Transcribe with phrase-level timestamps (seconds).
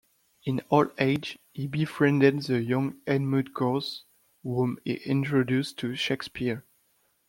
[0.45, 4.01] In old age he befriended the young Edmund Gosse,
[4.41, 6.65] whom he introduced to Shakespeare.